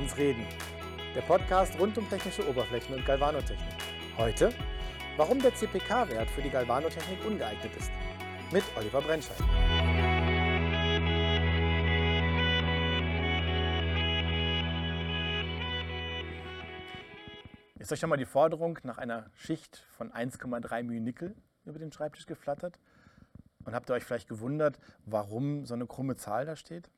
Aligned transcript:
uns 0.00 0.16
reden. 0.16 0.46
Der 1.14 1.20
Podcast 1.20 1.78
rund 1.78 1.98
um 1.98 2.08
technische 2.08 2.48
Oberflächen 2.48 2.94
und 2.94 3.04
Galvanotechnik. 3.04 3.74
Heute, 4.16 4.50
warum 5.16 5.40
der 5.40 5.54
CPK-Wert 5.54 6.30
für 6.30 6.40
die 6.40 6.48
Galvanotechnik 6.48 7.24
ungeeignet 7.26 7.76
ist. 7.76 7.90
Mit 8.50 8.64
Oliver 8.76 9.02
Brennscheid. 9.02 9.36
Ist 17.78 17.92
euch 17.92 18.00
schon 18.00 18.10
mal 18.10 18.16
die 18.16 18.24
Forderung 18.24 18.78
nach 18.84 18.98
einer 18.98 19.30
Schicht 19.34 19.86
von 19.96 20.12
1,3 20.12 20.82
μ 20.82 21.00
Nickel 21.00 21.34
über 21.66 21.78
den 21.78 21.92
Schreibtisch 21.92 22.26
geflattert? 22.26 22.78
Und 23.64 23.74
habt 23.74 23.90
ihr 23.90 23.94
euch 23.94 24.04
vielleicht 24.04 24.28
gewundert, 24.28 24.78
warum 25.04 25.66
so 25.66 25.74
eine 25.74 25.86
krumme 25.86 26.16
Zahl 26.16 26.46
da 26.46 26.56
steht? 26.56 26.90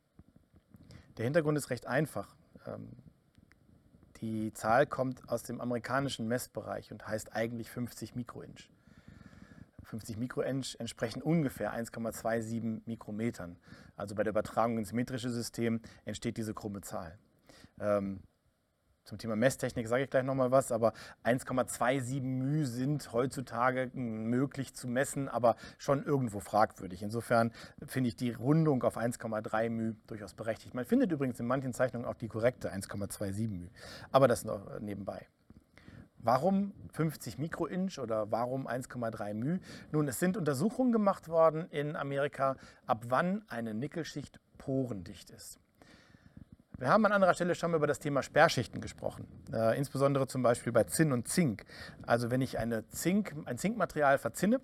Der 1.17 1.25
Hintergrund 1.25 1.59
ist 1.59 1.71
recht 1.71 1.87
einfach. 1.87 2.37
Ähm, 2.67 2.91
die 4.21 4.53
Zahl 4.53 4.87
kommt 4.87 5.29
aus 5.29 5.43
dem 5.43 5.61
amerikanischen 5.61 6.29
Messbereich 6.29 6.93
und 6.93 7.07
heißt 7.07 7.35
eigentlich 7.35 7.71
50 7.71 8.15
Mikroinch. 8.15 8.71
50 9.85 10.17
Mikroinch 10.17 10.77
entsprechen 10.79 11.23
ungefähr 11.23 11.75
1,27 11.75 12.83
Mikrometern. 12.87 13.59
Also 13.97 14.15
bei 14.15 14.23
der 14.23 14.31
Übertragung 14.31 14.79
ins 14.79 14.93
metrische 14.93 15.31
System 15.31 15.81
entsteht 16.05 16.37
diese 16.37 16.55
krumme 16.55 16.81
Zahl. 16.83 17.19
Ähm, 17.81 18.21
zum 19.08 19.18
Thema 19.18 19.38
Messtechnik 19.38 19.88
sage 19.88 20.04
ich 20.04 20.10
gleich 20.10 20.26
nochmal 20.26 20.52
was, 20.52 20.72
aber 20.72 20.92
1,27 21.24 22.22
μ 22.22 22.66
sind 22.66 23.14
heutzutage 23.14 23.90
möglich 23.94 24.74
zu 24.74 24.90
messen, 24.90 25.30
aber 25.30 25.56
schon 25.78 26.04
irgendwo 26.04 26.42
fragwürdig. 26.42 27.04
Insofern 27.04 27.54
finde 27.86 28.10
ich 28.10 28.18
die 28.18 28.32
Rundung 28.32 28.84
auf 28.84 28.98
1,3 28.98 29.70
μ 29.70 29.96
durchaus 30.08 30.34
berechtigt. 30.34 30.74
Man 30.74 30.84
findet 30.84 31.12
übrigens 31.14 31.40
in 31.40 31.48
manchen 31.48 31.74
Zeichnungen 31.74 32.06
auch 32.06 32.16
die 32.16 32.28
korrekte 32.28 32.74
1,27 32.74 33.48
μ, 33.48 33.70
aber 34.12 34.28
das 34.28 34.44
noch 34.44 34.80
nebenbei. 34.82 35.26
Warum 36.18 36.74
50 36.92 37.38
Mikroinch 37.38 38.00
oder 38.00 38.30
warum 38.30 38.68
1,3 38.68 39.34
μ? 39.34 39.60
Nun, 39.94 40.10
es 40.10 40.20
sind 40.20 40.36
Untersuchungen 40.36 40.92
gemacht 40.92 41.30
worden 41.30 41.70
in 41.70 41.96
Amerika, 41.96 42.58
ab 42.86 43.06
wann 43.08 43.46
eine 43.48 43.74
Nickelschicht 43.74 44.42
porendicht 44.58 45.30
ist. 45.30 45.62
Wir 46.83 46.89
haben 46.89 47.07
an 47.07 47.13
anderer 47.13 47.33
Stelle 47.33 47.55
schon 47.55 47.71
mal 47.71 47.77
über 47.77 47.87
das 47.87 48.01
Thema 48.01 48.25
Sperrschichten 48.25 48.81
gesprochen, 48.81 49.29
äh, 49.53 49.79
insbesondere 49.79 50.27
zum 50.27 50.43
Beispiel 50.43 50.73
bei 50.73 50.83
Zinn 50.83 51.13
und 51.13 51.29
Zink. 51.29 51.65
Also 52.05 52.33
wenn 52.33 52.41
ich 52.41 52.59
eine 52.59 52.89
Zink, 52.89 53.37
ein 53.45 53.57
Zinkmaterial 53.57 54.19
verzinne, 54.19 54.61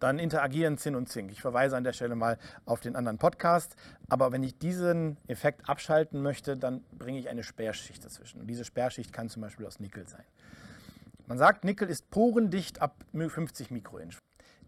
dann 0.00 0.18
interagieren 0.18 0.78
Zinn 0.78 0.94
und 0.94 1.10
Zink. 1.10 1.32
Ich 1.32 1.42
verweise 1.42 1.76
an 1.76 1.84
der 1.84 1.92
Stelle 1.92 2.14
mal 2.14 2.38
auf 2.64 2.80
den 2.80 2.96
anderen 2.96 3.18
Podcast. 3.18 3.76
Aber 4.08 4.32
wenn 4.32 4.42
ich 4.42 4.58
diesen 4.58 5.18
Effekt 5.26 5.68
abschalten 5.68 6.22
möchte, 6.22 6.56
dann 6.56 6.82
bringe 6.96 7.18
ich 7.18 7.28
eine 7.28 7.42
Sperrschicht 7.42 8.02
dazwischen. 8.02 8.40
Und 8.40 8.46
diese 8.46 8.64
Sperrschicht 8.64 9.12
kann 9.12 9.28
zum 9.28 9.42
Beispiel 9.42 9.66
aus 9.66 9.78
Nickel 9.78 10.08
sein. 10.08 10.24
Man 11.26 11.36
sagt, 11.36 11.66
Nickel 11.66 11.90
ist 11.90 12.08
porendicht 12.08 12.80
ab 12.80 13.04
50 13.12 13.70
Mikroinch. 13.70 14.16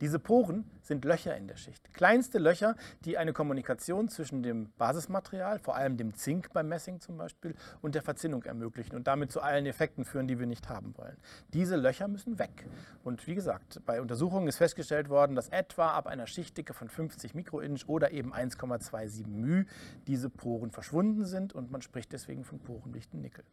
Diese 0.01 0.19
Poren 0.19 0.71
sind 0.83 1.05
Löcher 1.05 1.37
in 1.37 1.49
der 1.49 1.57
Schicht. 1.57 1.93
Kleinste 1.93 2.39
Löcher, 2.39 2.77
die 3.05 3.19
eine 3.19 3.33
Kommunikation 3.33 4.09
zwischen 4.09 4.43
dem 4.43 4.71
Basismaterial, 4.79 5.59
vor 5.59 5.77
allem 5.77 5.97
dem 5.97 6.15
Zink 6.15 6.53
beim 6.53 6.69
Messing 6.69 7.01
zum 7.01 7.17
Beispiel, 7.17 7.55
und 7.81 7.95
der 7.95 8.03
Verzinnung 8.03 8.45
ermöglichen 8.45 8.95
und 8.95 9.07
damit 9.07 9.33
zu 9.33 9.41
allen 9.41 9.67
Effekten 9.67 10.05
führen, 10.05 10.29
die 10.29 10.39
wir 10.39 10.47
nicht 10.47 10.69
haben 10.69 10.97
wollen. 10.97 11.17
Diese 11.53 11.77
Löcher 11.77 12.07
müssen 12.09 12.39
weg. 12.39 12.67
Und 13.03 13.27
wie 13.27 13.35
gesagt, 13.35 13.81
bei 13.87 14.01
Untersuchungen 14.01 14.47
ist 14.47 14.59
festgestellt 14.59 15.09
worden, 15.09 15.35
dass 15.35 15.49
etwa 15.49 15.91
ab 15.91 16.07
einer 16.07 16.27
Schichtdicke 16.27 16.75
von 16.75 16.89
50 16.89 17.35
Mikroinch 17.35 17.89
oder 17.89 18.13
eben 18.13 18.33
1,27 18.33 19.27
μ 19.27 19.65
diese 20.07 20.31
Poren 20.31 20.71
verschwunden 20.71 21.25
sind 21.25 21.53
und 21.53 21.71
man 21.71 21.83
spricht 21.83 22.13
deswegen 22.13 22.45
von 22.45 22.61
porendichten 22.61 23.21
Nickel. 23.21 23.45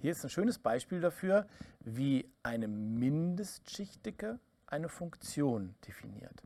Hier 0.00 0.12
ist 0.12 0.24
ein 0.24 0.30
schönes 0.30 0.58
Beispiel 0.58 1.00
dafür, 1.00 1.46
wie 1.80 2.30
eine 2.42 2.68
Mindestschichtdicke 2.68 4.38
eine 4.70 4.88
Funktion 4.88 5.74
definiert. 5.86 6.42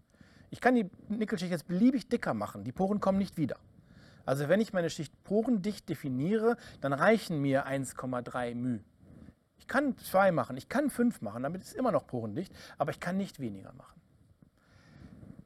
Ich 0.51 0.61
kann 0.61 0.75
die 0.75 0.91
Nickelschicht 1.09 1.51
jetzt 1.51 1.69
beliebig 1.69 2.09
dicker 2.09 2.35
machen, 2.35 2.65
die 2.65 2.73
Poren 2.73 3.01
kommen 3.01 3.19
nicht 3.19 3.37
wieder. 3.37 3.57
Also 4.27 4.49
wenn 4.49 4.61
ich 4.61 4.73
meine 4.73 4.91
Schicht 4.91 5.13
porendicht 5.25 5.89
definiere, 5.89 6.57
dann 6.81 6.93
reichen 6.93 7.41
mir 7.41 7.67
1,3 7.67 8.55
μ. 8.55 8.81
Ich 9.59 9.69
kann 9.69 9.97
2 9.97 10.33
machen, 10.33 10.57
ich 10.57 10.69
kann 10.69 10.91
5 10.91 11.21
machen, 11.23 11.43
damit 11.43 11.63
ist 11.63 11.69
es 11.69 11.75
immer 11.75 11.93
noch 11.93 12.07
porendicht, 12.07 12.55
aber 12.79 12.91
ich 12.91 13.01
kann 13.01 13.17
nicht 13.17 13.41
weniger 13.41 13.73
machen. 13.73 14.01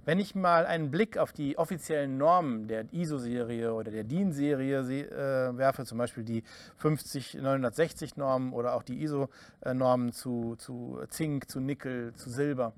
Wenn 0.09 0.21
ich 0.21 0.35
mal 0.35 0.65
einen 0.65 0.91
Blick 0.91 1.19
auf 1.19 1.35
die 1.35 1.59
offiziellen 1.59 2.17
Normen 2.17 2.67
der 2.67 2.91
ISO-Serie 2.95 3.75
oder 3.75 3.91
der 3.91 4.05
DIN-Serie 4.05 4.79
äh, 4.79 5.55
werfe, 5.55 5.85
zum 5.85 5.99
Beispiel 5.99 6.25
die 6.25 6.45
50960-Normen 6.81 8.55
oder 8.55 8.73
auch 8.73 8.83
die 8.83 9.03
ISO-Normen 9.03 10.13
zu, 10.15 10.57
zu 10.57 10.99
Zink, 11.11 11.51
zu 11.51 11.61
Nickel, 11.61 12.15
zu 12.15 12.31
Silber, 12.31 12.73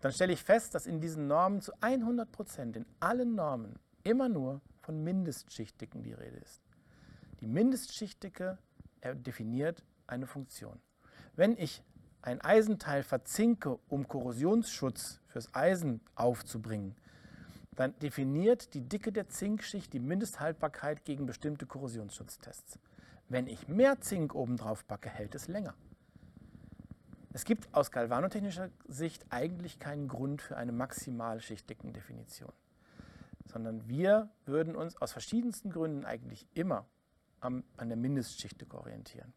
dann 0.00 0.12
stelle 0.12 0.32
ich 0.32 0.44
fest, 0.44 0.72
dass 0.72 0.86
in 0.86 1.00
diesen 1.00 1.26
Normen 1.26 1.62
zu 1.62 1.72
100 1.80 2.30
Prozent, 2.30 2.76
in 2.76 2.86
allen 3.00 3.34
Normen, 3.34 3.74
immer 4.04 4.28
nur 4.28 4.60
von 4.80 5.02
Mindestschichtdicken 5.02 6.04
die 6.04 6.12
Rede 6.12 6.36
ist. 6.36 6.62
Die 7.40 7.48
Mindestschichtdicke 7.48 8.56
definiert 9.26 9.82
eine 10.06 10.28
Funktion. 10.28 10.78
Wenn 11.34 11.56
ich 11.56 11.82
ein 12.28 12.42
Eisenteil 12.42 13.02
verzinke, 13.02 13.78
um 13.88 14.06
Korrosionsschutz 14.06 15.20
fürs 15.28 15.54
Eisen 15.54 16.02
aufzubringen, 16.14 16.94
dann 17.74 17.98
definiert 18.00 18.74
die 18.74 18.82
Dicke 18.82 19.12
der 19.12 19.28
Zinkschicht 19.28 19.92
die 19.94 19.98
Mindesthaltbarkeit 19.98 21.06
gegen 21.06 21.24
bestimmte 21.24 21.64
Korrosionsschutztests. 21.64 22.78
Wenn 23.30 23.46
ich 23.46 23.68
mehr 23.68 24.00
Zink 24.00 24.34
obendrauf 24.34 24.86
packe, 24.86 25.08
hält 25.08 25.34
es 25.34 25.48
länger. 25.48 25.74
Es 27.32 27.44
gibt 27.44 27.72
aus 27.72 27.90
galvanotechnischer 27.90 28.68
Sicht 28.86 29.24
eigentlich 29.30 29.78
keinen 29.78 30.08
Grund 30.08 30.42
für 30.42 30.56
eine 30.56 30.72
Maximalschichtdickendefinition, 30.72 32.52
sondern 33.46 33.88
wir 33.88 34.28
würden 34.44 34.76
uns 34.76 35.00
aus 35.00 35.12
verschiedensten 35.12 35.70
Gründen 35.70 36.04
eigentlich 36.04 36.46
immer 36.52 36.84
an 37.40 37.64
der 37.78 37.96
Mindestschichtdicke 37.96 38.76
orientieren. 38.76 39.32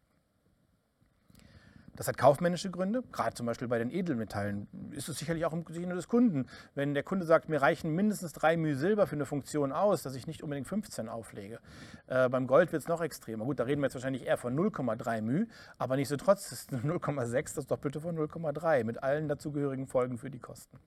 Das 1.94 2.08
hat 2.08 2.16
kaufmännische 2.16 2.70
Gründe, 2.70 3.02
gerade 3.12 3.34
zum 3.34 3.44
Beispiel 3.44 3.68
bei 3.68 3.78
den 3.78 3.90
Edelmetallen 3.90 4.66
ist 4.92 5.10
es 5.10 5.18
sicherlich 5.18 5.44
auch 5.44 5.52
im 5.52 5.62
Sinne 5.68 5.94
des 5.94 6.08
Kunden. 6.08 6.46
Wenn 6.74 6.94
der 6.94 7.02
Kunde 7.02 7.26
sagt, 7.26 7.50
mir 7.50 7.60
reichen 7.60 7.94
mindestens 7.94 8.32
drei 8.32 8.56
Mühe 8.56 8.76
Silber 8.76 9.06
für 9.06 9.14
eine 9.14 9.26
Funktion 9.26 9.72
aus, 9.72 10.02
dass 10.02 10.14
ich 10.14 10.26
nicht 10.26 10.42
unbedingt 10.42 10.66
15 10.66 11.10
auflege. 11.10 11.60
Äh, 12.06 12.30
beim 12.30 12.46
Gold 12.46 12.72
wird 12.72 12.80
es 12.80 12.88
noch 12.88 13.02
extremer. 13.02 13.44
Gut, 13.44 13.60
da 13.60 13.64
reden 13.64 13.82
wir 13.82 13.86
jetzt 13.86 13.94
wahrscheinlich 13.94 14.26
eher 14.26 14.38
von 14.38 14.56
0,3 14.56 15.20
Mühe, 15.20 15.46
aber 15.76 15.96
nichtsdestotrotz 15.96 16.50
ist 16.50 16.72
0,6 16.72 17.56
das 17.56 17.66
Doppelte 17.66 18.00
von 18.00 18.16
0,3 18.16 18.84
mit 18.84 19.02
allen 19.02 19.28
dazugehörigen 19.28 19.86
Folgen 19.86 20.16
für 20.16 20.30
die 20.30 20.40
Kosten. 20.40 20.78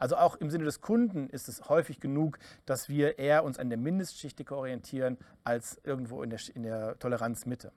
Also 0.00 0.16
auch 0.16 0.34
im 0.36 0.50
Sinne 0.50 0.64
des 0.64 0.80
Kunden 0.80 1.28
ist 1.30 1.48
es 1.48 1.68
häufig 1.68 2.00
genug, 2.00 2.38
dass 2.66 2.88
wir 2.88 3.20
eher 3.20 3.44
uns 3.44 3.60
an 3.60 3.68
der 3.68 3.78
Mindestschichtdicke 3.78 4.56
orientieren 4.56 5.16
als 5.44 5.80
irgendwo 5.84 6.24
in 6.24 6.30
der, 6.30 6.40
in 6.54 6.64
der 6.64 6.98
Toleranzmitte. 6.98 7.70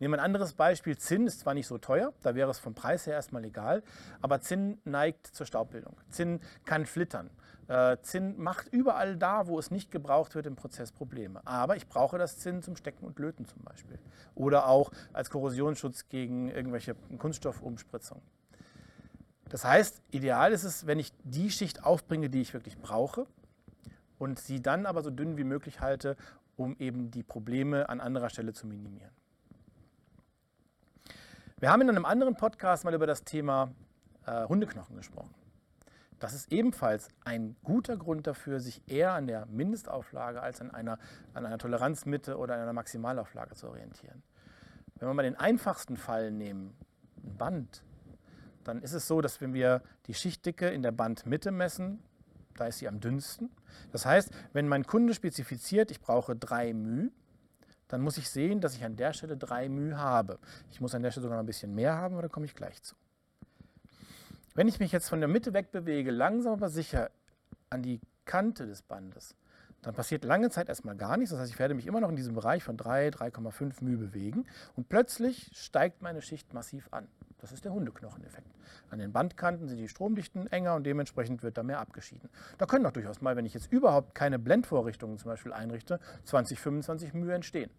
Nehmen 0.00 0.14
wir 0.14 0.18
ein 0.18 0.24
anderes 0.24 0.52
Beispiel. 0.52 0.96
Zinn 0.96 1.26
ist 1.26 1.40
zwar 1.40 1.54
nicht 1.54 1.66
so 1.66 1.78
teuer, 1.78 2.12
da 2.22 2.34
wäre 2.34 2.50
es 2.50 2.58
vom 2.58 2.74
Preis 2.74 3.06
her 3.06 3.14
erstmal 3.14 3.44
egal, 3.44 3.82
aber 4.20 4.40
Zinn 4.40 4.78
neigt 4.84 5.26
zur 5.26 5.46
Staubbildung. 5.46 5.96
Zinn 6.08 6.40
kann 6.64 6.86
flittern. 6.86 7.30
Äh, 7.66 7.98
Zinn 8.02 8.38
macht 8.38 8.68
überall 8.68 9.16
da, 9.16 9.46
wo 9.46 9.58
es 9.58 9.70
nicht 9.70 9.90
gebraucht 9.90 10.34
wird, 10.34 10.46
im 10.46 10.56
Prozess 10.56 10.92
Probleme. 10.92 11.42
Aber 11.44 11.76
ich 11.76 11.88
brauche 11.88 12.16
das 12.16 12.38
Zinn 12.38 12.62
zum 12.62 12.76
Stecken 12.76 13.04
und 13.04 13.18
Löten 13.18 13.44
zum 13.44 13.62
Beispiel. 13.62 13.98
Oder 14.34 14.68
auch 14.68 14.90
als 15.12 15.30
Korrosionsschutz 15.30 16.08
gegen 16.08 16.48
irgendwelche 16.48 16.94
Kunststoffumspritzungen. 17.18 18.22
Das 19.50 19.64
heißt, 19.64 20.02
ideal 20.10 20.52
ist 20.52 20.64
es, 20.64 20.86
wenn 20.86 20.98
ich 20.98 21.12
die 21.24 21.50
Schicht 21.50 21.84
aufbringe, 21.84 22.30
die 22.30 22.40
ich 22.40 22.54
wirklich 22.54 22.78
brauche 22.78 23.26
und 24.18 24.38
sie 24.38 24.60
dann 24.62 24.86
aber 24.86 25.02
so 25.02 25.10
dünn 25.10 25.36
wie 25.36 25.44
möglich 25.44 25.80
halte, 25.80 26.16
um 26.56 26.76
eben 26.78 27.10
die 27.10 27.22
Probleme 27.22 27.88
an 27.88 28.00
anderer 28.00 28.30
Stelle 28.30 28.52
zu 28.52 28.66
minimieren. 28.66 29.12
Wir 31.60 31.72
haben 31.72 31.80
in 31.80 31.88
einem 31.88 32.04
anderen 32.04 32.36
Podcast 32.36 32.84
mal 32.84 32.94
über 32.94 33.08
das 33.08 33.24
Thema 33.24 33.72
äh, 34.26 34.44
Hundeknochen 34.44 34.94
gesprochen. 34.94 35.34
Das 36.20 36.32
ist 36.32 36.52
ebenfalls 36.52 37.08
ein 37.24 37.56
guter 37.64 37.96
Grund 37.96 38.28
dafür, 38.28 38.60
sich 38.60 38.80
eher 38.86 39.14
an 39.14 39.26
der 39.26 39.44
Mindestauflage 39.46 40.40
als 40.40 40.60
an 40.60 40.70
einer, 40.70 41.00
an 41.34 41.44
einer 41.44 41.58
Toleranzmitte 41.58 42.38
oder 42.38 42.54
an 42.54 42.60
einer 42.60 42.72
Maximalauflage 42.72 43.56
zu 43.56 43.66
orientieren. 43.66 44.22
Wenn 45.00 45.08
wir 45.08 45.14
mal 45.14 45.24
den 45.24 45.34
einfachsten 45.34 45.96
Fall 45.96 46.30
nehmen, 46.30 46.76
ein 47.24 47.36
Band, 47.36 47.82
dann 48.62 48.80
ist 48.80 48.92
es 48.92 49.08
so, 49.08 49.20
dass 49.20 49.40
wenn 49.40 49.52
wir 49.52 49.82
die 50.06 50.14
Schichtdicke 50.14 50.68
in 50.68 50.84
der 50.84 50.92
Bandmitte 50.92 51.50
messen, 51.50 52.04
da 52.54 52.66
ist 52.66 52.78
sie 52.78 52.86
am 52.86 53.00
dünnsten. 53.00 53.50
Das 53.90 54.06
heißt, 54.06 54.30
wenn 54.52 54.68
mein 54.68 54.86
Kunde 54.86 55.12
spezifiziert, 55.12 55.90
ich 55.90 56.00
brauche 56.00 56.36
3 56.36 56.72
μ, 56.72 57.10
dann 57.88 58.00
muss 58.00 58.18
ich 58.18 58.30
sehen, 58.30 58.60
dass 58.60 58.74
ich 58.74 58.84
an 58.84 58.96
der 58.96 59.12
Stelle 59.12 59.36
3 59.36 59.68
μ 59.68 59.96
habe. 59.96 60.38
Ich 60.70 60.80
muss 60.80 60.94
an 60.94 61.02
der 61.02 61.10
Stelle 61.10 61.22
sogar 61.22 61.36
noch 61.36 61.42
ein 61.42 61.46
bisschen 61.46 61.74
mehr 61.74 61.96
haben, 61.96 62.14
aber 62.14 62.22
da 62.22 62.28
komme 62.28 62.46
ich 62.46 62.54
gleich 62.54 62.82
zu. 62.82 62.94
Wenn 64.54 64.68
ich 64.68 64.80
mich 64.80 64.92
jetzt 64.92 65.08
von 65.08 65.20
der 65.20 65.28
Mitte 65.28 65.52
weg 65.52 65.72
bewege, 65.72 66.10
langsam 66.10 66.54
aber 66.54 66.68
sicher 66.68 67.10
an 67.70 67.82
die 67.82 68.00
Kante 68.24 68.66
des 68.66 68.82
Bandes, 68.82 69.34
dann 69.82 69.94
passiert 69.94 70.24
lange 70.24 70.50
Zeit 70.50 70.68
erstmal 70.68 70.96
gar 70.96 71.16
nichts. 71.16 71.30
Das 71.30 71.40
heißt, 71.40 71.52
ich 71.52 71.58
werde 71.58 71.74
mich 71.74 71.86
immer 71.86 72.00
noch 72.00 72.08
in 72.08 72.16
diesem 72.16 72.34
Bereich 72.34 72.64
von 72.64 72.76
3, 72.76 73.08
3,5 73.08 73.84
μ 73.84 73.98
bewegen 73.98 74.46
und 74.76 74.88
plötzlich 74.88 75.50
steigt 75.54 76.02
meine 76.02 76.22
Schicht 76.22 76.52
massiv 76.52 76.88
an. 76.90 77.08
Das 77.38 77.52
ist 77.52 77.64
der 77.64 77.72
Hundeknocheneffekt. 77.72 78.48
An 78.90 78.98
den 78.98 79.12
Bandkanten 79.12 79.68
sind 79.68 79.78
die 79.78 79.88
Stromdichten 79.88 80.48
enger 80.48 80.74
und 80.74 80.84
dementsprechend 80.84 81.42
wird 81.42 81.56
da 81.56 81.62
mehr 81.62 81.78
abgeschieden. 81.80 82.28
Da 82.58 82.66
können 82.66 82.84
doch 82.84 82.92
durchaus 82.92 83.20
mal, 83.20 83.36
wenn 83.36 83.46
ich 83.46 83.54
jetzt 83.54 83.72
überhaupt 83.72 84.14
keine 84.14 84.38
Blendvorrichtungen 84.38 85.18
zum 85.18 85.30
Beispiel 85.30 85.52
einrichte, 85.52 86.00
20, 86.24 86.58
25 86.58 87.14
μ 87.14 87.30
entstehen. 87.30 87.70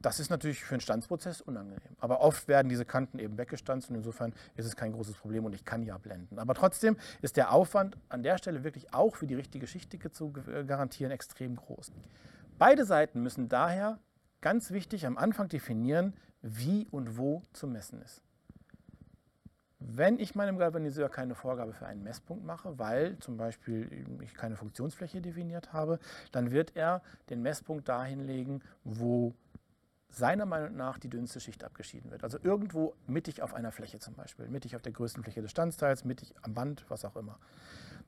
Das 0.00 0.20
ist 0.20 0.30
natürlich 0.30 0.64
für 0.64 0.74
einen 0.74 0.80
Stanzprozess 0.80 1.40
unangenehm. 1.40 1.96
Aber 1.98 2.20
oft 2.20 2.46
werden 2.46 2.68
diese 2.68 2.84
Kanten 2.84 3.18
eben 3.18 3.36
weggestanzt 3.36 3.90
und 3.90 3.96
insofern 3.96 4.32
ist 4.56 4.66
es 4.66 4.76
kein 4.76 4.92
großes 4.92 5.16
Problem 5.16 5.44
und 5.44 5.54
ich 5.54 5.64
kann 5.64 5.82
ja 5.82 5.98
blenden. 5.98 6.38
Aber 6.38 6.54
trotzdem 6.54 6.96
ist 7.20 7.36
der 7.36 7.52
Aufwand 7.52 7.96
an 8.08 8.22
der 8.22 8.38
Stelle 8.38 8.62
wirklich 8.62 8.94
auch 8.94 9.16
für 9.16 9.26
die 9.26 9.34
richtige 9.34 9.66
Schichtdicke 9.66 10.10
zu 10.10 10.32
garantieren 10.32 11.10
extrem 11.10 11.56
groß. 11.56 11.90
Beide 12.58 12.84
Seiten 12.84 13.22
müssen 13.22 13.48
daher 13.48 13.98
ganz 14.40 14.70
wichtig 14.70 15.04
am 15.06 15.18
Anfang 15.18 15.48
definieren, 15.48 16.14
wie 16.42 16.86
und 16.90 17.18
wo 17.18 17.42
zu 17.52 17.66
messen 17.66 18.00
ist. 18.02 18.22
Wenn 19.80 20.18
ich 20.18 20.34
meinem 20.34 20.58
Galvaniseur 20.58 21.08
keine 21.08 21.34
Vorgabe 21.34 21.72
für 21.72 21.86
einen 21.86 22.02
Messpunkt 22.02 22.44
mache, 22.44 22.78
weil 22.78 23.16
zum 23.20 23.36
Beispiel 23.36 24.06
ich 24.22 24.34
keine 24.34 24.56
Funktionsfläche 24.56 25.20
definiert 25.20 25.72
habe, 25.72 26.00
dann 26.32 26.50
wird 26.50 26.74
er 26.74 27.00
den 27.30 27.42
Messpunkt 27.42 27.88
dahin 27.88 28.20
legen, 28.26 28.60
wo 28.82 29.34
seiner 30.10 30.46
Meinung 30.46 30.74
nach 30.74 30.98
die 30.98 31.08
dünnste 31.08 31.38
Schicht 31.38 31.62
abgeschieden 31.62 32.10
wird. 32.10 32.24
Also 32.24 32.38
irgendwo 32.42 32.94
mittig 33.06 33.42
auf 33.42 33.54
einer 33.54 33.70
Fläche 33.70 33.98
zum 33.98 34.14
Beispiel, 34.14 34.48
mittig 34.48 34.74
auf 34.74 34.82
der 34.82 34.92
größten 34.92 35.22
Fläche 35.22 35.42
des 35.42 35.50
Standsteils, 35.50 36.04
mittig 36.04 36.34
am 36.42 36.54
Band, 36.54 36.84
was 36.88 37.04
auch 37.04 37.14
immer. 37.14 37.38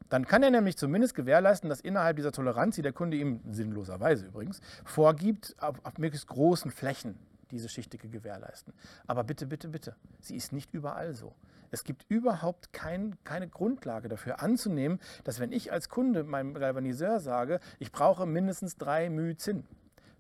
Dann 0.09 0.27
kann 0.27 0.43
er 0.43 0.51
nämlich 0.51 0.77
zumindest 0.77 1.15
gewährleisten, 1.15 1.69
dass 1.69 1.81
innerhalb 1.81 2.17
dieser 2.17 2.33
Toleranz, 2.33 2.75
die 2.75 2.83
der 2.83 2.93
Kunde 2.93 3.17
ihm 3.17 3.41
sinnloserweise 3.49 4.27
übrigens 4.27 4.61
vorgibt, 4.85 5.55
auf, 5.61 5.77
auf 5.85 5.99
möglichst 5.99 6.27
großen 6.27 6.71
Flächen 6.73 7.17
diese 7.51 7.69
Schichtdicke 7.69 8.09
gewährleisten. 8.09 8.73
Aber 9.07 9.25
bitte, 9.25 9.47
bitte, 9.47 9.69
bitte, 9.69 9.97
sie 10.21 10.37
ist 10.37 10.53
nicht 10.53 10.73
überall 10.73 11.15
so. 11.15 11.35
Es 11.71 11.85
gibt 11.85 12.05
überhaupt 12.09 12.73
kein, 12.73 13.17
keine 13.25 13.49
Grundlage 13.49 14.09
dafür 14.09 14.43
anzunehmen, 14.43 14.99
dass 15.25 15.39
wenn 15.39 15.53
ich 15.53 15.73
als 15.73 15.89
Kunde 15.89 16.25
meinem 16.25 16.55
Galvaniseur 16.55 17.21
sage, 17.21 17.61
ich 17.79 17.93
brauche 17.93 18.27
mindestens 18.27 18.77
drei 18.77 19.09
μ 19.09 19.37
Zinn, 19.37 19.65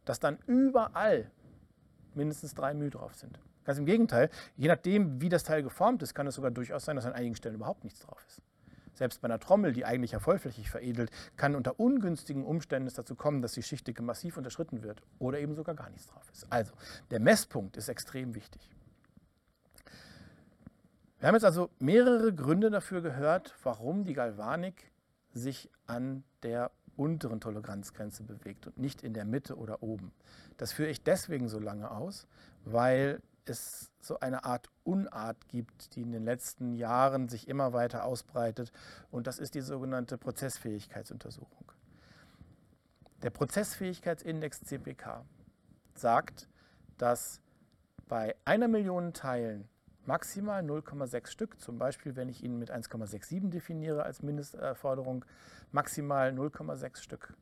dass 0.04 0.20
dann 0.20 0.38
überall 0.46 1.30
mindestens 2.14 2.54
drei 2.54 2.74
μ 2.74 2.90
drauf 2.90 3.14
sind. 3.14 3.38
Ganz 3.64 3.78
im 3.78 3.86
Gegenteil, 3.86 4.30
je 4.56 4.68
nachdem, 4.68 5.20
wie 5.20 5.28
das 5.28 5.44
Teil 5.44 5.62
geformt 5.62 6.02
ist, 6.02 6.14
kann 6.14 6.26
es 6.26 6.36
sogar 6.36 6.50
durchaus 6.50 6.84
sein, 6.84 6.96
dass 6.96 7.06
an 7.06 7.12
einigen 7.12 7.36
Stellen 7.36 7.56
überhaupt 7.56 7.84
nichts 7.84 8.00
drauf 8.00 8.24
ist. 8.26 8.42
Selbst 9.00 9.22
bei 9.22 9.28
einer 9.28 9.40
Trommel, 9.40 9.72
die 9.72 9.86
eigentlich 9.86 10.10
ja 10.10 10.18
vollflächig 10.18 10.68
veredelt, 10.68 11.10
kann 11.38 11.54
unter 11.54 11.80
ungünstigen 11.80 12.44
Umständen 12.44 12.86
es 12.86 12.92
dazu 12.92 13.14
kommen, 13.14 13.40
dass 13.40 13.52
die 13.52 13.62
Schichtdicke 13.62 14.02
massiv 14.02 14.36
unterschritten 14.36 14.82
wird 14.82 15.00
oder 15.18 15.40
eben 15.40 15.54
sogar 15.54 15.74
gar 15.74 15.88
nichts 15.88 16.06
drauf 16.06 16.28
ist. 16.30 16.46
Also, 16.50 16.74
der 17.10 17.18
Messpunkt 17.18 17.78
ist 17.78 17.88
extrem 17.88 18.34
wichtig. 18.34 18.60
Wir 21.18 21.28
haben 21.28 21.34
jetzt 21.34 21.46
also 21.46 21.70
mehrere 21.78 22.34
Gründe 22.34 22.68
dafür 22.68 23.00
gehört, 23.00 23.54
warum 23.62 24.04
die 24.04 24.12
Galvanik 24.12 24.92
sich 25.32 25.70
an 25.86 26.22
der 26.42 26.70
unteren 26.98 27.40
Toleranzgrenze 27.40 28.22
bewegt 28.22 28.66
und 28.66 28.76
nicht 28.76 29.00
in 29.02 29.14
der 29.14 29.24
Mitte 29.24 29.56
oder 29.56 29.82
oben. 29.82 30.12
Das 30.58 30.72
führe 30.72 30.90
ich 30.90 31.02
deswegen 31.02 31.48
so 31.48 31.58
lange 31.58 31.90
aus, 31.90 32.26
weil 32.66 33.22
es 33.48 33.90
so 34.00 34.20
eine 34.20 34.44
Art 34.44 34.68
Unart 34.84 35.48
gibt, 35.48 35.94
die 35.94 36.02
in 36.02 36.12
den 36.12 36.24
letzten 36.24 36.74
Jahren 36.74 37.28
sich 37.28 37.48
immer 37.48 37.72
weiter 37.72 38.04
ausbreitet. 38.04 38.72
Und 39.10 39.26
das 39.26 39.38
ist 39.38 39.54
die 39.54 39.60
sogenannte 39.60 40.18
Prozessfähigkeitsuntersuchung. 40.18 41.72
Der 43.22 43.30
Prozessfähigkeitsindex 43.30 44.60
CPK 44.60 45.24
sagt, 45.94 46.48
dass 46.96 47.40
bei 48.08 48.34
einer 48.44 48.68
Million 48.68 49.12
Teilen 49.12 49.68
maximal 50.06 50.62
0,6 50.62 51.26
Stück, 51.28 51.60
zum 51.60 51.78
Beispiel 51.78 52.16
wenn 52.16 52.28
ich 52.28 52.42
ihn 52.42 52.58
mit 52.58 52.72
1,67 52.72 53.50
definiere 53.50 54.02
als 54.02 54.22
Mindestanforderung, 54.22 55.24
maximal 55.70 56.30
0,6 56.30 57.02
Stück 57.02 57.34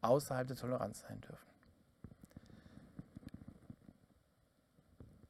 außerhalb 0.00 0.48
der 0.48 0.56
Toleranz 0.56 1.00
sein 1.00 1.20
dürfen. 1.20 1.55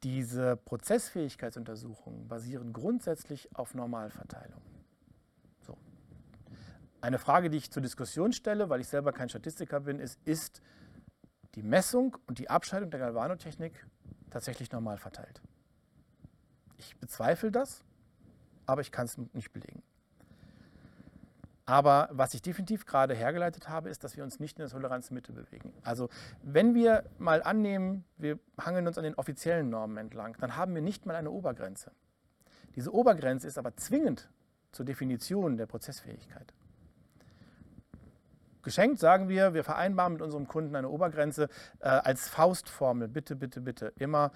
Diese 0.03 0.57
Prozessfähigkeitsuntersuchungen 0.57 2.27
basieren 2.27 2.71
grundsätzlich 2.71 3.55
auf 3.55 3.73
Normalverteilung. 3.73 4.61
So. 5.65 5.77
Eine 7.01 7.17
Frage, 7.17 7.49
die 7.49 7.57
ich 7.57 7.71
zur 7.71 7.81
Diskussion 7.81 8.31
stelle, 8.31 8.69
weil 8.69 8.81
ich 8.81 8.87
selber 8.87 9.11
kein 9.11 9.29
Statistiker 9.29 9.79
bin, 9.79 9.99
ist, 9.99 10.19
ist 10.25 10.61
die 11.55 11.63
Messung 11.63 12.17
und 12.27 12.37
die 12.37 12.49
Abscheidung 12.49 12.91
der 12.91 12.99
Galvanotechnik 12.99 13.87
tatsächlich 14.29 14.71
normal 14.71 14.97
verteilt? 14.97 15.41
Ich 16.77 16.95
bezweifle 16.97 17.51
das, 17.51 17.83
aber 18.67 18.81
ich 18.81 18.91
kann 18.91 19.05
es 19.05 19.17
nicht 19.33 19.51
belegen. 19.51 19.81
Aber 21.67 22.07
was 22.11 22.33
ich 22.33 22.41
definitiv 22.41 22.85
gerade 22.85 23.13
hergeleitet 23.13 23.67
habe, 23.67 23.89
ist, 23.89 24.05
dass 24.05 24.15
wir 24.15 24.23
uns 24.23 24.39
nicht 24.39 24.57
in 24.57 24.63
der 24.63 24.71
Toleranzmitte 24.71 25.33
bewegen. 25.33 25.73
Also 25.83 26.07
wenn 26.41 26.73
wir 26.73 27.03
mal 27.19 27.43
annehmen, 27.43 28.05
wir 28.17 28.39
hangeln 28.57 28.87
uns 28.87 28.97
an 28.97 29.03
den 29.03 29.15
offiziellen 29.15 29.69
Normen 29.69 29.97
entlang, 29.97 30.37
dann 30.39 30.55
haben 30.55 30.73
wir 30.73 30.81
nicht 30.81 31.05
mal 31.05 31.17
eine 31.17 31.29
Obergrenze. 31.29 31.91
Diese 32.75 32.93
Obergrenze 32.93 33.47
ist 33.47 33.57
aber 33.57 33.75
zwingend 33.75 34.29
zur 34.71 34.85
Definition 34.85 35.57
der 35.57 35.65
Prozessfähigkeit. 35.65 36.53
Geschenkt 38.61 38.99
sagen 38.99 39.27
wir, 39.27 39.53
wir 39.53 39.65
vereinbaren 39.65 40.13
mit 40.13 40.21
unserem 40.21 40.47
Kunden 40.47 40.73
eine 40.73 40.87
Obergrenze 40.87 41.49
äh, 41.79 41.89
als 41.89 42.29
Faustformel. 42.29 43.09
Bitte, 43.09 43.35
bitte, 43.35 43.59
bitte. 43.59 43.91
Immer 43.97 44.31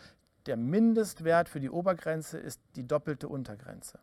der 0.47 0.57
Mindestwert 0.57 1.47
für 1.47 1.61
die 1.61 1.69
Obergrenze 1.69 2.37
ist 2.37 2.61
die 2.75 2.85
doppelte 2.85 3.29
Untergrenze. 3.29 3.99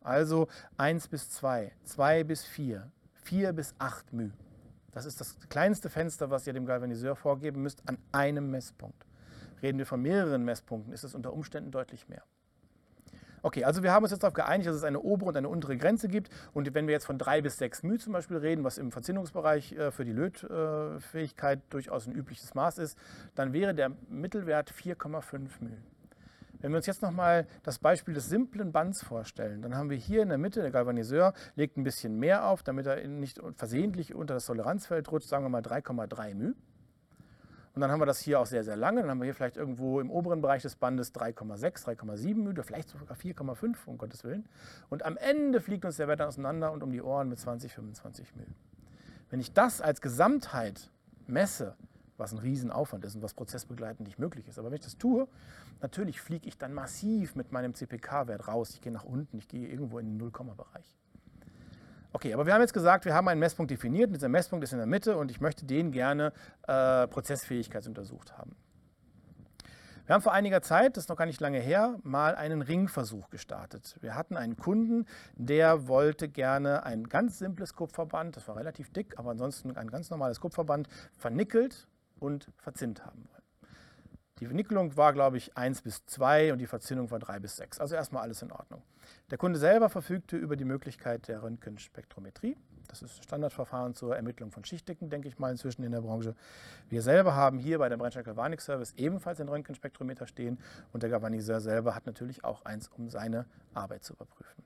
Also 0.00 0.46
1 0.76 1.08
bis 1.08 1.30
2, 1.30 1.72
2 1.84 2.24
bis 2.24 2.44
4, 2.44 2.90
4 3.24 3.52
bis 3.52 3.74
8 3.78 4.12
μ. 4.12 4.30
Das 4.92 5.04
ist 5.04 5.20
das 5.20 5.36
kleinste 5.48 5.90
Fenster, 5.90 6.30
was 6.30 6.46
ihr 6.46 6.52
dem 6.52 6.64
Galvaniseur 6.64 7.16
vorgeben 7.16 7.62
müsst, 7.62 7.82
an 7.88 7.98
einem 8.12 8.50
Messpunkt. 8.50 9.04
Reden 9.62 9.78
wir 9.78 9.86
von 9.86 10.00
mehreren 10.00 10.44
Messpunkten, 10.44 10.92
ist 10.92 11.02
es 11.02 11.14
unter 11.14 11.32
Umständen 11.32 11.70
deutlich 11.70 12.08
mehr. 12.08 12.22
Okay, 13.42 13.64
also 13.64 13.82
wir 13.82 13.92
haben 13.92 14.02
uns 14.02 14.12
jetzt 14.12 14.22
darauf 14.22 14.34
geeinigt, 14.34 14.68
dass 14.68 14.76
es 14.76 14.84
eine 14.84 15.00
obere 15.00 15.28
und 15.28 15.36
eine 15.36 15.48
untere 15.48 15.76
Grenze 15.76 16.08
gibt. 16.08 16.30
Und 16.54 16.72
wenn 16.74 16.86
wir 16.86 16.94
jetzt 16.94 17.06
von 17.06 17.18
3 17.18 17.42
bis 17.42 17.58
6 17.58 17.82
μ 17.82 17.98
zum 17.98 18.12
Beispiel 18.12 18.38
reden, 18.38 18.64
was 18.64 18.78
im 18.78 18.90
Verzinnungsbereich 18.90 19.72
äh, 19.72 19.90
für 19.90 20.04
die 20.04 20.12
Lötfähigkeit 20.12 21.60
durchaus 21.70 22.06
ein 22.06 22.14
übliches 22.14 22.54
Maß 22.54 22.78
ist, 22.78 22.98
dann 23.34 23.52
wäre 23.52 23.74
der 23.74 23.90
Mittelwert 24.08 24.72
4,5 24.72 25.48
μ. 25.60 25.70
Wenn 26.60 26.72
wir 26.72 26.78
uns 26.78 26.86
jetzt 26.86 27.02
nochmal 27.02 27.46
das 27.62 27.78
Beispiel 27.78 28.14
des 28.14 28.28
simplen 28.28 28.72
Bands 28.72 29.02
vorstellen, 29.02 29.62
dann 29.62 29.76
haben 29.76 29.90
wir 29.90 29.96
hier 29.96 30.22
in 30.22 30.30
der 30.30 30.38
Mitte, 30.38 30.62
der 30.62 30.70
Galvaniseur 30.70 31.34
legt 31.54 31.76
ein 31.76 31.84
bisschen 31.84 32.18
mehr 32.18 32.46
auf, 32.46 32.62
damit 32.62 32.86
er 32.86 33.06
nicht 33.06 33.40
versehentlich 33.56 34.14
unter 34.14 34.34
das 34.34 34.46
Toleranzfeld 34.46 35.10
rutscht, 35.12 35.28
sagen 35.28 35.44
wir 35.44 35.48
mal 35.50 35.62
3,3 35.62 36.34
μ. 36.34 36.54
Und 37.74 37.82
dann 37.82 37.90
haben 37.90 38.00
wir 38.00 38.06
das 38.06 38.20
hier 38.20 38.40
auch 38.40 38.46
sehr, 38.46 38.64
sehr 38.64 38.74
lange. 38.74 39.02
Dann 39.02 39.10
haben 39.10 39.18
wir 39.18 39.26
hier 39.26 39.34
vielleicht 39.34 39.58
irgendwo 39.58 40.00
im 40.00 40.10
oberen 40.10 40.40
Bereich 40.40 40.62
des 40.62 40.76
Bandes 40.76 41.14
3,6, 41.14 41.84
3,7 41.84 42.34
μ 42.34 42.48
oder 42.48 42.62
vielleicht 42.62 42.88
sogar 42.88 43.16
4,5, 43.16 43.76
um 43.84 43.98
Gottes 43.98 44.24
Willen. 44.24 44.48
Und 44.88 45.04
am 45.04 45.18
Ende 45.18 45.60
fliegt 45.60 45.84
uns 45.84 45.98
der 45.98 46.08
Wert 46.08 46.22
auseinander 46.22 46.72
und 46.72 46.82
um 46.82 46.90
die 46.90 47.02
Ohren 47.02 47.28
mit 47.28 47.38
20, 47.38 47.74
25 47.74 48.34
μ. 48.34 48.40
Wenn 49.28 49.40
ich 49.40 49.52
das 49.52 49.82
als 49.82 50.00
Gesamtheit 50.00 50.90
messe, 51.26 51.76
was 52.21 52.31
ein 52.31 52.37
Riesenaufwand 52.37 53.03
ist 53.03 53.15
und 53.15 53.21
was 53.21 53.33
prozessbegleitend 53.33 54.07
nicht 54.07 54.19
möglich 54.19 54.47
ist. 54.47 54.57
Aber 54.57 54.69
wenn 54.69 54.75
ich 54.75 54.83
das 54.83 54.97
tue, 54.97 55.27
natürlich 55.81 56.21
fliege 56.21 56.47
ich 56.47 56.57
dann 56.57 56.73
massiv 56.73 57.35
mit 57.35 57.51
meinem 57.51 57.73
CPK-Wert 57.73 58.47
raus. 58.47 58.69
Ich 58.73 58.81
gehe 58.81 58.91
nach 58.91 59.03
unten, 59.03 59.37
ich 59.37 59.47
gehe 59.47 59.67
irgendwo 59.67 59.99
in 59.99 60.05
den 60.05 60.17
Nullkomma-Bereich. 60.17 60.95
Okay, 62.13 62.33
aber 62.33 62.45
wir 62.45 62.53
haben 62.53 62.61
jetzt 62.61 62.73
gesagt, 62.73 63.05
wir 63.05 63.13
haben 63.13 63.27
einen 63.27 63.39
Messpunkt 63.39 63.71
definiert 63.71 64.07
und 64.07 64.13
dieser 64.13 64.29
Messpunkt 64.29 64.63
ist 64.63 64.73
in 64.73 64.77
der 64.77 64.87
Mitte 64.87 65.17
und 65.17 65.31
ich 65.31 65.39
möchte 65.39 65.65
den 65.65 65.91
gerne 65.91 66.33
äh, 66.67 67.07
prozessfähigkeitsuntersucht 67.07 68.37
haben. 68.37 68.55
Wir 70.05 70.15
haben 70.15 70.21
vor 70.21 70.33
einiger 70.33 70.61
Zeit, 70.61 70.97
das 70.97 71.05
ist 71.05 71.09
noch 71.09 71.15
gar 71.15 71.25
nicht 71.25 71.39
lange 71.39 71.59
her, 71.59 71.97
mal 72.03 72.35
einen 72.35 72.61
Ringversuch 72.61 73.29
gestartet. 73.29 73.95
Wir 74.01 74.13
hatten 74.13 74.35
einen 74.35 74.57
Kunden, 74.57 75.05
der 75.35 75.87
wollte 75.87 76.27
gerne 76.27 76.83
ein 76.83 77.07
ganz 77.07 77.39
simples 77.39 77.75
Kupferband, 77.75 78.35
das 78.35 78.45
war 78.49 78.57
relativ 78.57 78.91
dick, 78.91 79.17
aber 79.17 79.31
ansonsten 79.31 79.77
ein 79.77 79.89
ganz 79.89 80.09
normales 80.09 80.41
Kupferband, 80.41 80.89
vernickelt 81.17 81.87
und 82.21 82.47
verzinnt 82.57 83.05
haben 83.05 83.27
wollen. 83.29 83.41
Die 84.39 84.45
Vernickelung 84.45 84.95
war, 84.97 85.13
glaube 85.13 85.37
ich, 85.37 85.55
1 85.55 85.81
bis 85.81 86.05
2 86.05 86.53
und 86.53 86.59
die 86.59 86.65
Verzinnung 86.65 87.11
war 87.11 87.19
3 87.19 87.39
bis 87.39 87.57
6. 87.57 87.79
Also 87.79 87.95
erstmal 87.95 88.23
alles 88.23 88.41
in 88.41 88.51
Ordnung. 88.51 88.81
Der 89.29 89.37
Kunde 89.37 89.59
selber 89.59 89.89
verfügte 89.89 90.35
über 90.35 90.55
die 90.55 90.65
Möglichkeit 90.65 91.27
der 91.27 91.43
Röntgenspektrometrie. 91.43 92.57
Das 92.87 93.01
ist 93.01 93.23
Standardverfahren 93.23 93.93
zur 93.93 94.15
Ermittlung 94.15 94.51
von 94.51 94.65
Schichtdicken, 94.65 95.09
denke 95.09 95.27
ich 95.27 95.37
mal, 95.37 95.51
inzwischen 95.51 95.83
in 95.83 95.91
der 95.91 96.01
Branche. 96.01 96.35
Wir 96.89 97.01
selber 97.01 97.35
haben 97.35 97.59
hier 97.59 97.77
bei 97.77 97.87
der 97.87 97.97
Brennstoff 97.97 98.25
Galvanik 98.25 98.61
Service 98.61 98.93
ebenfalls 98.97 99.37
den 99.37 99.47
Röntgenspektrometer 99.47 100.27
stehen 100.27 100.59
und 100.91 101.03
der 101.03 101.09
Galvaniseur 101.09 101.61
selber 101.61 101.95
hat 101.95 102.05
natürlich 102.05 102.43
auch 102.43 102.65
eins, 102.65 102.87
um 102.89 103.09
seine 103.09 103.45
Arbeit 103.73 104.03
zu 104.03 104.13
überprüfen. 104.13 104.63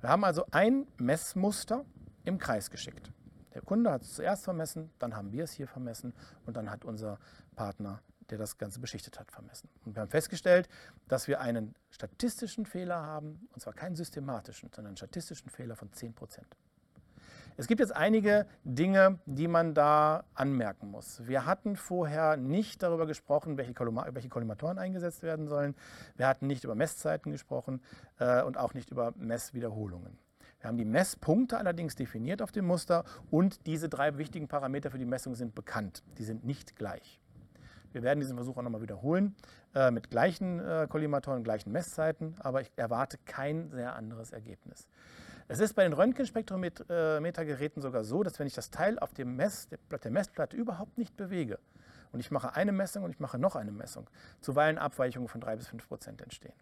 Wir 0.00 0.10
haben 0.10 0.24
also 0.24 0.44
ein 0.50 0.86
Messmuster 0.98 1.84
im 2.24 2.38
Kreis 2.38 2.70
geschickt. 2.70 3.10
Der 3.54 3.62
Kunde 3.62 3.90
hat 3.90 4.02
es 4.02 4.14
zuerst 4.14 4.44
vermessen, 4.44 4.90
dann 4.98 5.14
haben 5.16 5.32
wir 5.32 5.44
es 5.44 5.52
hier 5.52 5.68
vermessen 5.68 6.12
und 6.44 6.56
dann 6.56 6.70
hat 6.70 6.84
unser 6.84 7.18
Partner, 7.54 8.00
der 8.30 8.38
das 8.38 8.58
Ganze 8.58 8.80
beschichtet 8.80 9.18
hat, 9.20 9.30
vermessen. 9.30 9.68
Und 9.84 9.94
wir 9.94 10.02
haben 10.02 10.10
festgestellt, 10.10 10.68
dass 11.08 11.28
wir 11.28 11.40
einen 11.40 11.74
statistischen 11.90 12.66
Fehler 12.66 13.02
haben, 13.02 13.48
und 13.52 13.60
zwar 13.60 13.72
keinen 13.72 13.96
systematischen, 13.96 14.70
sondern 14.74 14.90
einen 14.90 14.96
statistischen 14.96 15.50
Fehler 15.50 15.76
von 15.76 15.92
10 15.92 16.14
Prozent. 16.14 16.56
Es 17.56 17.68
gibt 17.68 17.78
jetzt 17.78 17.94
einige 17.94 18.46
Dinge, 18.64 19.20
die 19.26 19.46
man 19.46 19.74
da 19.74 20.24
anmerken 20.34 20.90
muss. 20.90 21.24
Wir 21.24 21.46
hatten 21.46 21.76
vorher 21.76 22.36
nicht 22.36 22.82
darüber 22.82 23.06
gesprochen, 23.06 23.56
welche, 23.56 23.74
Kollimatoren 23.74 24.78
eingesetzt 24.78 25.22
werden 25.22 25.46
sollen. 25.46 25.76
Wir 26.16 26.26
hatten 26.26 26.48
nicht 26.48 26.64
über 26.64 26.74
Messzeiten 26.74 27.30
gesprochen 27.30 27.80
äh, 28.18 28.42
und 28.42 28.56
auch 28.56 28.74
nicht 28.74 28.90
über 28.90 29.14
Messwiederholungen. 29.16 30.18
Wir 30.64 30.68
haben 30.68 30.78
die 30.78 30.86
Messpunkte 30.86 31.58
allerdings 31.58 31.94
definiert 31.94 32.40
auf 32.40 32.50
dem 32.50 32.64
Muster 32.64 33.04
und 33.30 33.66
diese 33.66 33.90
drei 33.90 34.16
wichtigen 34.16 34.48
Parameter 34.48 34.90
für 34.90 34.96
die 34.96 35.04
Messung 35.04 35.34
sind 35.34 35.54
bekannt. 35.54 36.02
Die 36.16 36.24
sind 36.24 36.46
nicht 36.46 36.74
gleich. 36.74 37.20
Wir 37.92 38.02
werden 38.02 38.18
diesen 38.20 38.34
Versuch 38.36 38.56
auch 38.56 38.62
nochmal 38.62 38.80
wiederholen 38.80 39.36
äh, 39.74 39.90
mit 39.90 40.08
gleichen 40.08 40.60
äh, 40.60 40.86
Kollimatoren, 40.88 41.44
gleichen 41.44 41.70
Messzeiten, 41.70 42.34
aber 42.38 42.62
ich 42.62 42.72
erwarte 42.76 43.18
kein 43.26 43.72
sehr 43.72 43.94
anderes 43.94 44.32
Ergebnis. 44.32 44.88
Es 45.48 45.60
ist 45.60 45.74
bei 45.74 45.82
den 45.82 45.92
Röntgenspektrometergeräten 45.92 47.82
sogar 47.82 48.02
so, 48.02 48.22
dass 48.22 48.38
wenn 48.38 48.46
ich 48.46 48.54
das 48.54 48.70
Teil 48.70 48.98
auf 48.98 49.12
dem 49.12 49.36
Mess, 49.36 49.68
der 49.68 50.10
Messplatte 50.10 50.56
überhaupt 50.56 50.96
nicht 50.96 51.14
bewege 51.14 51.58
und 52.12 52.20
ich 52.20 52.30
mache 52.30 52.56
eine 52.56 52.72
Messung 52.72 53.04
und 53.04 53.10
ich 53.10 53.20
mache 53.20 53.38
noch 53.38 53.54
eine 53.54 53.70
Messung, 53.70 54.08
zuweilen 54.40 54.78
Abweichungen 54.78 55.28
von 55.28 55.42
3 55.42 55.56
bis 55.56 55.68
5 55.68 55.86
Prozent 55.86 56.22
entstehen. 56.22 56.54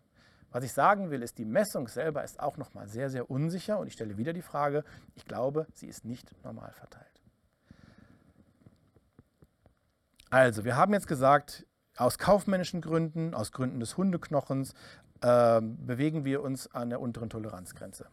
Was 0.53 0.65
ich 0.65 0.73
sagen 0.73 1.11
will, 1.11 1.23
ist, 1.23 1.39
die 1.39 1.45
Messung 1.45 1.89
selber 1.89 2.23
ist 2.23 2.39
auch 2.39 2.59
nochmal 2.59 2.87
sehr, 2.87 3.11
sehr 3.11 3.31
unsicher 3.31 3.79
und 3.79 3.87
ich 3.87 3.95
stelle 3.95 4.19
wieder 4.19 4.33
die 4.33 4.43
Frage, 4.43 4.85
ich 5.15 5.25
glaube, 5.25 5.67
sie 5.73 5.87
ist 5.87 6.05
nicht 6.05 6.31
normal 6.45 6.73
verteilt. 6.73 7.07
Also, 10.31 10.65
wir 10.65 10.77
haben 10.77 10.93
jetzt 10.93 11.09
gesagt, 11.09 11.67
aus 11.97 12.19
kaufmännischen 12.19 12.81
Gründen, 12.81 13.35
aus 13.35 13.53
Gründen 13.53 13.81
des 13.81 13.97
Hundeknochens, 13.97 14.75
äh, 15.21 15.61
bewegen 15.61 16.25
wir 16.25 16.43
uns 16.43 16.73
an 16.75 16.91
der 16.91 17.01
unteren 17.01 17.31
Toleranzgrenze. 17.31 18.07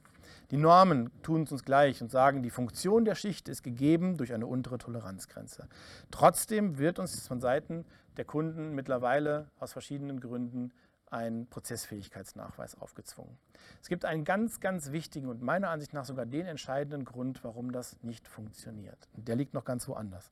Die 0.51 0.58
Normen 0.58 1.12
tun 1.22 1.43
es 1.43 1.51
uns 1.51 1.63
gleich 1.63 2.01
und 2.01 2.10
sagen, 2.10 2.41
die 2.41 2.50
Funktion 2.50 3.05
der 3.05 3.15
Schicht 3.15 3.48
ist 3.50 3.63
gegeben 3.63 4.17
durch 4.17 4.34
eine 4.34 4.48
untere 4.48 4.77
Toleranzgrenze. 4.77 5.67
Trotzdem 6.12 6.77
wird 6.77 7.00
uns 7.00 7.27
von 7.27 7.39
Seiten 7.39 7.86
der 8.17 8.25
Kunden 8.25 8.74
mittlerweile 8.74 9.48
aus 9.60 9.74
verschiedenen 9.74 10.19
Gründen 10.19 10.72
ein 11.11 11.47
Prozessfähigkeitsnachweis 11.47 12.79
aufgezwungen. 12.79 13.37
Es 13.81 13.89
gibt 13.89 14.05
einen 14.05 14.23
ganz, 14.23 14.59
ganz 14.59 14.91
wichtigen 14.91 15.27
und 15.27 15.41
meiner 15.41 15.69
Ansicht 15.69 15.93
nach 15.93 16.05
sogar 16.05 16.25
den 16.25 16.45
entscheidenden 16.45 17.05
Grund, 17.05 17.43
warum 17.43 17.71
das 17.71 18.01
nicht 18.03 18.27
funktioniert. 18.27 19.09
Der 19.13 19.35
liegt 19.35 19.53
noch 19.53 19.65
ganz 19.65 19.87
woanders. 19.87 20.31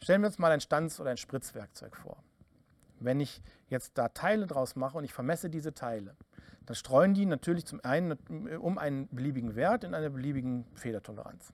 Stellen 0.00 0.22
wir 0.22 0.28
uns 0.28 0.38
mal 0.38 0.50
ein 0.50 0.60
Stanz- 0.60 0.98
oder 0.98 1.10
ein 1.10 1.16
Spritzwerkzeug 1.16 1.96
vor. 1.96 2.22
Wenn 2.98 3.20
ich 3.20 3.42
jetzt 3.68 3.98
da 3.98 4.08
Teile 4.08 4.46
draus 4.46 4.76
mache 4.76 4.98
und 4.98 5.04
ich 5.04 5.12
vermesse 5.12 5.50
diese 5.50 5.74
Teile, 5.74 6.16
dann 6.66 6.76
streuen 6.76 7.14
die 7.14 7.26
natürlich 7.26 7.66
zum 7.66 7.80
einen 7.84 8.12
um 8.58 8.78
einen 8.78 9.08
beliebigen 9.08 9.56
Wert 9.56 9.84
in 9.84 9.94
einer 9.94 10.10
beliebigen 10.10 10.66
Federtoleranz. 10.74 11.52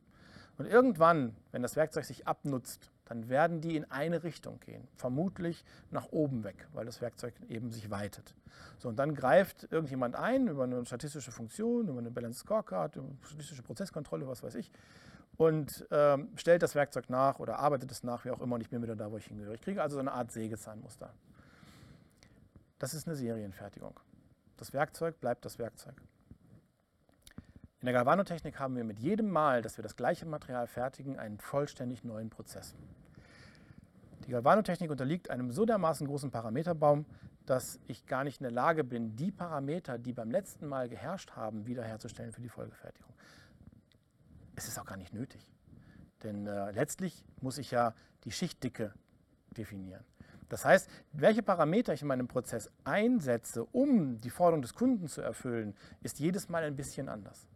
Und 0.59 0.67
irgendwann, 0.67 1.37
wenn 1.53 1.63
das 1.63 1.77
Werkzeug 1.77 2.05
sich 2.05 2.27
abnutzt, 2.27 2.91
dann 3.09 3.29
werden 3.29 3.61
die 3.61 3.75
in 3.75 3.91
eine 3.91 4.23
Richtung 4.23 4.61
gehen, 4.61 4.87
vermutlich 4.97 5.65
nach 5.91 6.07
oben 6.11 6.45
weg, 6.45 6.69
weil 6.75 6.85
das 6.85 7.01
Werkzeug 7.01 7.35
eben 7.49 7.71
sich 7.71 7.91
weitet. 7.91 8.35
So, 8.79 8.89
und 8.89 8.99
dann 8.99 9.15
greift 9.15 9.67
irgendjemand 9.73 10.15
ein 10.15 10.47
über 10.47 10.65
eine 10.65 10.85
statistische 10.85 11.33
Funktion, 11.33 11.89
über 11.89 11.99
eine 11.99 12.11
Balance 12.11 12.41
Scorecard, 12.41 12.97
über 12.97 13.07
eine 13.07 13.17
statistische 13.25 13.63
Prozesskontrolle, 13.63 14.29
was 14.29 14.43
weiß 14.43 14.57
ich, 14.57 14.71
und 15.39 15.87
ähm, 15.91 16.29
stellt 16.37 16.63
das 16.63 16.75
Werkzeug 16.75 17.09
nach 17.09 17.39
oder 17.39 17.59
arbeitet 17.61 17.91
es 17.93 18.03
nach, 18.03 18.25
wie 18.25 18.31
auch 18.31 18.41
immer, 18.41 18.57
und 18.57 18.61
ich 18.61 18.69
bin 18.69 18.83
wieder 18.83 18.97
da, 18.97 19.11
wo 19.11 19.17
ich 19.17 19.27
hingehöre. 19.27 19.55
Ich 19.55 19.63
kriege 19.63 19.81
also 19.81 19.95
so 19.95 20.01
eine 20.01 20.13
Art 20.13 20.31
Sägezahnmuster. 20.33 21.15
Das 22.79 22.93
ist 22.93 23.07
eine 23.07 23.17
Serienfertigung. 23.17 23.99
Das 24.57 24.73
Werkzeug 24.73 25.19
bleibt 25.21 25.45
das 25.45 25.59
Werkzeug. 25.59 25.95
In 27.81 27.87
der 27.87 27.95
Galvanotechnik 27.95 28.59
haben 28.59 28.75
wir 28.75 28.83
mit 28.83 28.99
jedem 28.99 29.31
Mal, 29.31 29.63
dass 29.63 29.79
wir 29.79 29.83
das 29.83 29.95
gleiche 29.95 30.27
Material 30.27 30.67
fertigen, 30.67 31.17
einen 31.17 31.39
vollständig 31.39 32.03
neuen 32.03 32.29
Prozess. 32.29 32.75
Die 34.29 34.33
Galvanotechnik 34.33 34.91
unterliegt 34.91 35.31
einem 35.31 35.51
so 35.53 35.65
dermaßen 35.65 36.07
großen 36.07 36.31
Parameterbaum, 36.31 37.07
dass 37.47 37.81
ich 37.87 38.05
gar 38.05 38.25
nicht 38.25 38.41
in 38.41 38.45
der 38.45 38.53
Lage 38.53 38.85
bin, 38.85 39.17
die 39.17 39.33
Parameter, 39.33 39.97
die 39.97 40.13
beim 40.13 40.31
letzten 40.31 40.67
Mal 40.67 40.91
geherrscht 40.91 41.31
haben, 41.31 41.67
wiederherzustellen 41.67 42.31
für 42.31 42.43
die 42.43 42.51
Folgefertigung. 42.51 43.11
Es 44.55 44.69
ist 44.69 44.79
auch 44.79 44.85
gar 44.85 44.99
nicht 44.99 45.15
nötig. 45.15 45.51
Denn 46.23 46.47
äh, 46.47 46.73
letztlich 46.73 47.25
muss 47.41 47.57
ich 47.57 47.71
ja 47.71 47.95
die 48.25 48.31
Schichtdicke 48.31 48.93
definieren. 49.57 50.05
Das 50.51 50.67
heißt, 50.67 50.91
welche 51.13 51.43
Parameter 51.43 51.95
ich 51.95 52.03
in 52.03 52.09
meinem 52.09 52.29
Prozess 52.29 52.71
einsetze, 52.85 53.65
um 53.65 54.21
die 54.21 54.29
Forderung 54.29 54.61
des 54.61 54.75
Kunden 54.75 55.09
zu 55.09 55.23
erfüllen, 55.23 55.75
ist 56.03 56.19
jedes 56.19 56.51
Mal 56.51 56.65
ein 56.65 56.77
bisschen 56.77 57.09
anders. 57.09 57.49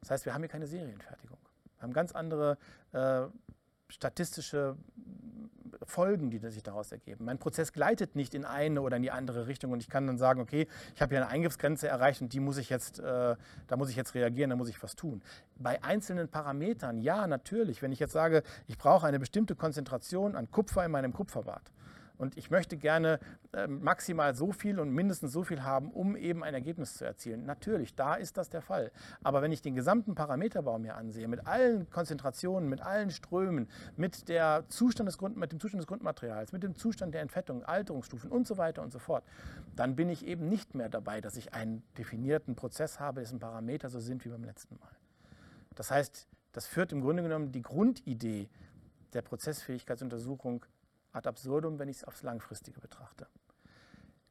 Das 0.00 0.10
heißt, 0.12 0.24
wir 0.24 0.32
haben 0.32 0.40
hier 0.40 0.48
keine 0.48 0.66
Serienfertigung. 0.66 1.38
Wir 1.76 1.82
haben 1.82 1.92
ganz 1.92 2.12
andere 2.12 2.56
äh, 2.92 3.26
statistische 3.90 4.74
Folgen, 5.88 6.30
die 6.30 6.38
sich 6.38 6.62
daraus 6.62 6.92
ergeben. 6.92 7.24
Mein 7.24 7.38
Prozess 7.38 7.72
gleitet 7.72 8.14
nicht 8.14 8.34
in 8.34 8.44
eine 8.44 8.82
oder 8.82 8.96
in 8.96 9.02
die 9.02 9.10
andere 9.10 9.46
Richtung 9.46 9.72
und 9.72 9.82
ich 9.82 9.88
kann 9.88 10.06
dann 10.06 10.18
sagen, 10.18 10.40
okay, 10.40 10.68
ich 10.94 11.00
habe 11.00 11.14
hier 11.14 11.22
eine 11.24 11.30
Eingriffsgrenze 11.30 11.88
erreicht 11.88 12.20
und 12.20 12.32
die 12.32 12.40
muss 12.40 12.58
ich 12.58 12.68
jetzt, 12.68 13.00
äh, 13.00 13.36
da 13.66 13.76
muss 13.76 13.90
ich 13.90 13.96
jetzt 13.96 14.14
reagieren, 14.14 14.50
da 14.50 14.56
muss 14.56 14.68
ich 14.68 14.82
was 14.82 14.96
tun. 14.96 15.22
Bei 15.56 15.82
einzelnen 15.82 16.28
Parametern, 16.28 17.00
ja, 17.00 17.26
natürlich. 17.26 17.82
Wenn 17.82 17.92
ich 17.92 17.98
jetzt 17.98 18.12
sage, 18.12 18.42
ich 18.66 18.78
brauche 18.78 19.06
eine 19.06 19.18
bestimmte 19.18 19.54
Konzentration 19.54 20.36
an 20.36 20.50
Kupfer 20.50 20.84
in 20.84 20.90
meinem 20.90 21.12
Kupferbad, 21.12 21.62
und 22.18 22.36
ich 22.36 22.50
möchte 22.50 22.76
gerne 22.76 23.20
äh, 23.52 23.66
maximal 23.66 24.34
so 24.34 24.52
viel 24.52 24.80
und 24.80 24.90
mindestens 24.90 25.32
so 25.32 25.44
viel 25.44 25.62
haben, 25.62 25.90
um 25.92 26.16
eben 26.16 26.44
ein 26.44 26.52
Ergebnis 26.52 26.94
zu 26.94 27.04
erzielen. 27.04 27.46
Natürlich, 27.46 27.94
da 27.94 28.14
ist 28.14 28.36
das 28.36 28.50
der 28.50 28.60
Fall. 28.60 28.90
Aber 29.22 29.40
wenn 29.40 29.52
ich 29.52 29.62
den 29.62 29.74
gesamten 29.74 30.14
Parameterbaum 30.14 30.82
mir 30.82 30.96
ansehe, 30.96 31.28
mit 31.28 31.46
allen 31.46 31.88
Konzentrationen, 31.90 32.68
mit 32.68 32.82
allen 32.82 33.10
Strömen, 33.10 33.68
mit, 33.96 34.28
der 34.28 34.64
Zustand 34.68 35.06
des 35.06 35.16
Grund, 35.16 35.36
mit 35.36 35.52
dem 35.52 35.60
Zustand 35.60 35.80
des 35.80 35.86
Grundmaterials, 35.86 36.52
mit 36.52 36.62
dem 36.62 36.76
Zustand 36.76 37.14
der 37.14 37.22
Entfettung, 37.22 37.64
Alterungsstufen 37.64 38.30
und 38.30 38.46
so 38.46 38.58
weiter 38.58 38.82
und 38.82 38.92
so 38.92 38.98
fort, 38.98 39.24
dann 39.76 39.94
bin 39.94 40.08
ich 40.08 40.26
eben 40.26 40.48
nicht 40.48 40.74
mehr 40.74 40.88
dabei, 40.88 41.20
dass 41.20 41.36
ich 41.36 41.54
einen 41.54 41.82
definierten 41.96 42.56
Prozess 42.56 42.98
habe, 42.98 43.20
dessen 43.20 43.38
Parameter 43.38 43.88
so 43.88 44.00
sind 44.00 44.24
wie 44.24 44.28
beim 44.28 44.44
letzten 44.44 44.76
Mal. 44.78 44.90
Das 45.76 45.92
heißt, 45.92 46.26
das 46.52 46.66
führt 46.66 46.90
im 46.92 47.00
Grunde 47.00 47.22
genommen 47.22 47.52
die 47.52 47.62
Grundidee 47.62 48.48
der 49.12 49.22
Prozessfähigkeitsuntersuchung 49.22 50.64
ad 51.12 51.26
absurdum, 51.26 51.78
wenn 51.78 51.88
ich 51.88 51.98
es 51.98 52.04
aufs 52.04 52.22
Langfristige 52.22 52.80
betrachte. 52.80 53.26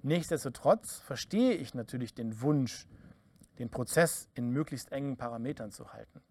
Nichtsdestotrotz 0.01 0.97
verstehe 0.99 1.53
ich 1.53 1.73
natürlich 1.73 2.13
den 2.13 2.41
Wunsch, 2.41 2.87
den 3.59 3.69
Prozess 3.69 4.29
in 4.35 4.51
möglichst 4.51 4.91
engen 4.91 5.17
Parametern 5.17 5.71
zu 5.71 5.91
halten. 5.91 6.21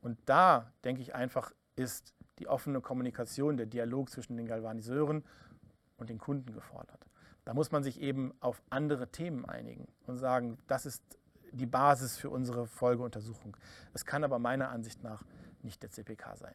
Und 0.00 0.18
da, 0.26 0.72
denke 0.84 1.02
ich 1.02 1.14
einfach, 1.14 1.52
ist 1.76 2.14
die 2.38 2.48
offene 2.48 2.80
Kommunikation, 2.80 3.56
der 3.56 3.66
Dialog 3.66 4.10
zwischen 4.10 4.36
den 4.36 4.46
Galvaniseuren 4.46 5.24
und 5.96 6.10
den 6.10 6.18
Kunden 6.18 6.52
gefordert. 6.52 7.06
Da 7.44 7.54
muss 7.54 7.70
man 7.70 7.82
sich 7.82 8.00
eben 8.00 8.34
auf 8.40 8.62
andere 8.70 9.08
Themen 9.08 9.44
einigen 9.44 9.86
und 10.06 10.16
sagen, 10.16 10.58
das 10.66 10.84
ist 10.84 11.02
die 11.52 11.66
Basis 11.66 12.16
für 12.16 12.28
unsere 12.28 12.66
Folgeuntersuchung. 12.66 13.56
Es 13.94 14.04
kann 14.04 14.24
aber 14.24 14.38
meiner 14.38 14.70
Ansicht 14.70 15.02
nach 15.02 15.24
nicht 15.62 15.82
der 15.82 15.90
CPK 15.90 16.36
sein. 16.36 16.54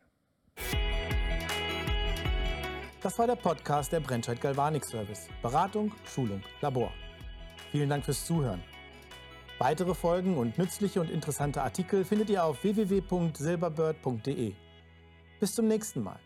Das 3.02 3.18
war 3.18 3.26
der 3.26 3.36
Podcast 3.36 3.92
der 3.92 4.00
Brennscheid 4.00 4.40
Galvanik 4.40 4.86
Service. 4.86 5.28
Beratung, 5.42 5.92
Schulung, 6.06 6.44
Labor. 6.62 6.92
Vielen 7.72 7.90
Dank 7.90 8.06
fürs 8.06 8.24
Zuhören. 8.26 8.62
Weitere 9.58 9.96
Folgen 9.96 10.38
und 10.38 10.58
nützliche 10.60 11.02
und 11.02 11.10
interessante 11.10 11.64
Artikel 11.64 12.06
findet 12.06 12.30
ihr 12.30 12.44
auf 12.44 12.64
www.silberbird.de. 12.64 14.54
Bis 15.40 15.56
zum 15.56 15.68
nächsten 15.68 16.04
Mal. 16.04 16.20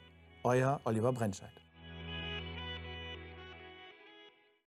Euer 0.44 0.82
Oliver 0.84 1.14
Brennscheid. 1.14 1.65